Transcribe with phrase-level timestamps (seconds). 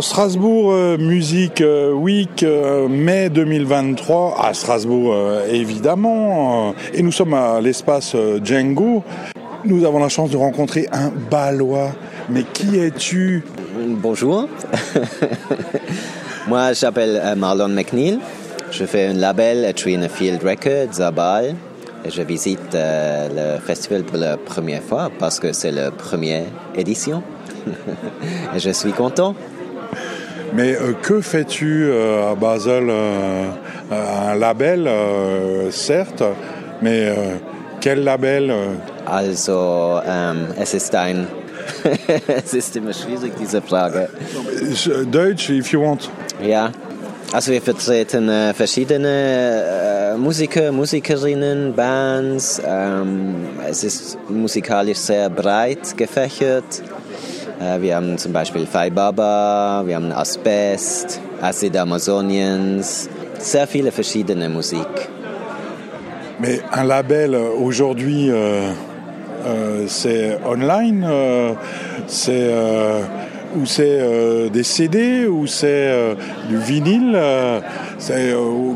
[0.00, 5.14] Strasbourg euh, Music euh, Week euh, mai 2023 à Strasbourg
[5.48, 9.04] évidemment et nous sommes à l'espace Django.
[9.64, 11.90] Nous avons la chance de rencontrer un Balois.
[12.28, 13.44] Mais qui es-tu?
[13.76, 14.48] Bonjour.
[16.48, 18.18] Moi, je m'appelle Marlon McNeil.
[18.70, 21.54] Je fais un label Tree in Field Records à Bâle.
[22.04, 27.22] Et je visite le festival pour la première fois parce que c'est la première édition.
[28.54, 29.34] et je suis content.
[30.54, 33.50] Mais euh, que fais-tu euh, à Basel euh,
[33.90, 34.88] Un label,
[35.72, 36.22] certes,
[36.80, 37.12] mais
[37.80, 38.52] quel label
[39.06, 41.26] Also, ähm, es ist ein.
[42.28, 44.08] es ist immer schwierig, diese Frage.
[45.10, 46.10] Deutsch, if you want.
[46.42, 46.70] Ja,
[47.32, 52.62] also wir vertreten äh, verschiedene äh, Musiker, Musikerinnen, Bands.
[52.64, 53.34] Ähm,
[53.68, 56.82] es ist musikalisch sehr breit gefächert.
[57.60, 64.48] Äh, wir haben zum Beispiel Fai Baba, wir haben Asbest, Acid Amazonians, sehr viele verschiedene
[64.48, 64.86] Musik.
[66.40, 68.72] Mais un label aujourd'hui, euh,
[69.46, 71.52] euh, c'est online, euh,
[72.08, 73.02] c'est euh,
[73.56, 76.14] ou c'est euh, des CD ou c'est euh,
[76.48, 77.16] du vinyle.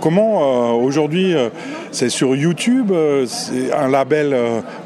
[0.00, 1.34] comment aujourd'hui,
[1.90, 4.34] c'est sur YouTube, un label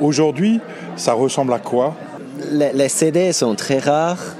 [0.00, 0.60] aujourd'hui,
[0.96, 1.94] ça ressemble à quoi?
[2.50, 4.34] Les, CD sont très rares,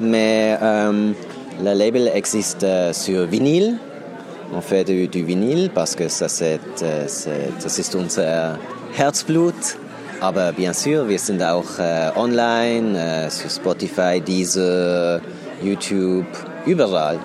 [0.00, 1.12] mais euh,
[1.62, 3.76] le label existe euh, sur vinyle.
[4.52, 8.56] On fait du, vinyle parce que ça, c'est, das ist unser
[8.96, 9.76] Herzblut.
[10.20, 12.98] Aber bien sûr, wir sind auch äh, online,
[13.30, 15.20] sur Spotify, Deezer,
[15.62, 16.26] YouTube,
[16.66, 17.18] überall.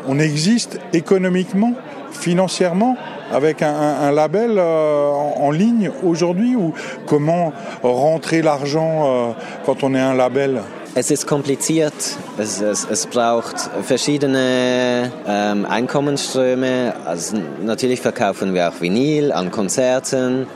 [0.08, 1.74] On existe économiquement,
[2.12, 2.96] financièrement,
[3.32, 6.72] avec un, label euh, en, ligne aujourd'hui ou
[7.06, 7.52] comment
[7.82, 9.32] rentrer l'argent euh,
[9.66, 10.62] quand on est un label?
[10.98, 11.92] Es ist kompliziert.
[12.38, 16.94] Es, es, es braucht verschiedene ähm, Einkommensströme.
[17.04, 20.46] Also natürlich verkaufen wir auch Vinyl an Konzerten.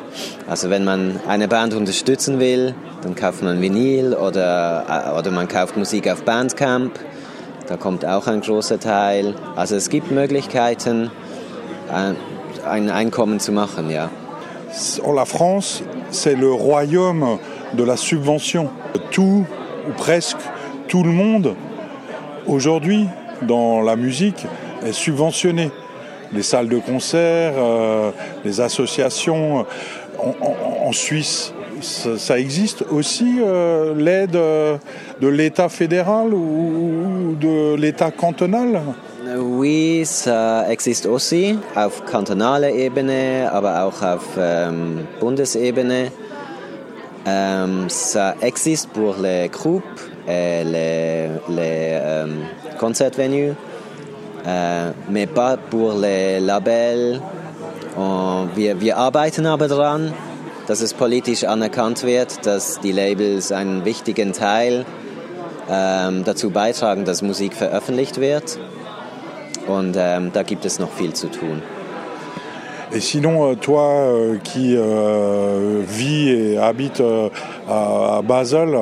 [0.49, 5.47] Also wenn man eine Band unterstützen will, dann kauft man Vinyl oder, äh, oder man
[5.47, 6.99] kauft Musik auf Bandcamp.
[7.69, 9.35] Da kommt auch ein großer Teil.
[9.57, 11.11] Also es gibt Möglichkeiten,
[12.65, 14.09] ein Einkommen zu machen, ja.
[15.05, 17.39] La France, c'est le royaume
[17.77, 18.71] de la subvention.
[19.11, 19.45] Tout,
[19.97, 20.39] presque
[20.89, 21.55] tout le monde,
[22.47, 23.07] aujourd'hui,
[23.43, 24.47] dans la musique,
[24.85, 25.71] est subventionné.
[26.33, 28.11] Les salles de concert, euh,
[28.45, 29.67] les associations.
[30.19, 30.35] En,
[30.87, 38.81] en, Suisse, ça, existe aussi euh, l'aide de l'État fédéral ou de l'État cantonal?
[39.39, 46.11] Oui, ça existe aussi auf kantonaler Ebene, aber auch auf ähm, Bundesebene.
[47.31, 52.45] Ähm, ça existe pour les groupes et les, les ähm,
[52.79, 53.55] concertvenues,
[54.45, 57.21] äh, mais pas pour les labels.
[57.97, 60.13] Und wir, wir arbeiten aber daran,
[60.67, 64.85] dass es politisch anerkannt wird, dass die Labels einen wichtigen Teil
[65.71, 68.59] ähm, dazu beitragen, dass Musik veröffentlicht wird.
[69.67, 71.63] Und da gibt es noch viel zu tun.
[72.93, 77.29] Et sinon, euh, toi euh, qui euh, vis et habite euh,
[77.69, 78.77] à Basel,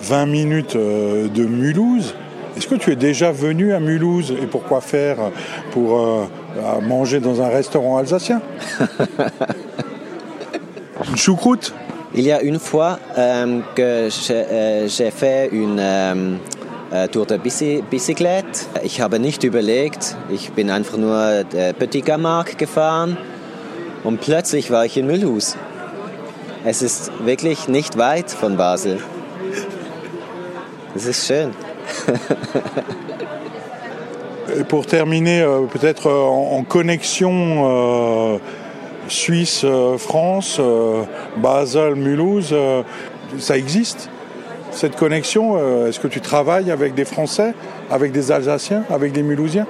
[0.00, 2.14] 20 minutes de Mulhouse,
[2.56, 5.16] est-ce que tu es déjà venu à Mulhouse et pourquoi faire
[5.72, 6.28] Pour
[6.82, 8.40] manger dans un restaurant alsacien?
[11.08, 11.74] Une choucroute?
[12.14, 14.08] Il y a une fois euh, que
[14.88, 16.36] j'ai fait une euh,
[16.90, 18.66] äh, Tour de Bicyclette.
[18.82, 23.18] Ich habe nicht überlegt, ich bin einfach nur der Petit Camargue gefahren
[24.04, 25.56] und plötzlich war ich in Müllhus.
[26.64, 29.00] Es ist wirklich nicht weit von Basel.
[30.94, 31.50] Es ist schön.
[34.58, 38.38] Et pour terminer, euh, peut-être euh, en connexion euh,
[39.08, 40.60] Suisse-France,
[41.36, 42.82] Basel, Mulhouse, euh,
[43.38, 44.10] ça existe
[44.70, 45.86] cette connexion?
[45.86, 47.54] Est-ce que tu travailles avec des Français,
[47.90, 49.66] avec des Alsaciens, avec des Mulhousiens?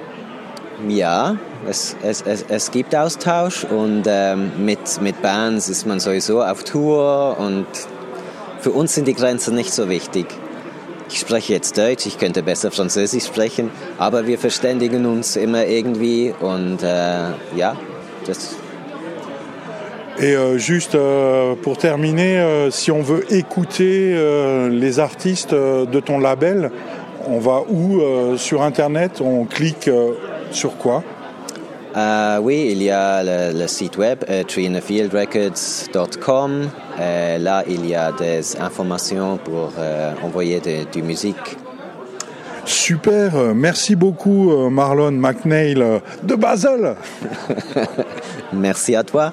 [0.87, 1.35] Ja,
[1.67, 6.63] es, es, es, es gibt Austausch und ähm, mit, mit Bands ist man sowieso auf
[6.63, 7.65] Tour und
[8.59, 10.27] für uns sind die Grenzen nicht so wichtig.
[11.09, 16.33] Ich spreche jetzt Deutsch, ich könnte besser Französisch sprechen, aber wir verständigen uns immer irgendwie
[16.39, 17.75] und äh, ja,
[18.25, 18.55] das
[20.21, 24.13] Et euh, juste euh, pour terminer, euh, si on veut écouter
[24.69, 26.71] les artistes de ton label,
[27.25, 28.01] on va où
[28.37, 29.89] sur Internet On clique
[30.51, 31.03] sur quoi
[31.97, 34.19] Euh, oui, il y a le, le site web.
[34.29, 34.43] Euh,
[37.37, 41.57] là, il y a des informations pour euh, envoyer de, du musique.
[42.65, 45.83] Super, euh, merci beaucoup Marlon McNeil
[46.21, 46.95] de Basel.
[48.53, 49.31] Merci à toi.